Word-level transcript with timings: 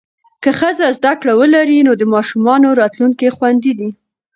که 0.43 0.49
ښځه 0.59 0.85
زده 0.97 1.13
کړه 1.19 1.33
ولري، 1.39 1.79
نو 1.87 1.93
د 1.97 2.03
ماشومانو 2.13 2.77
راتلونکی 2.81 3.29
خوندي 3.35 3.73
دی. 3.79 3.89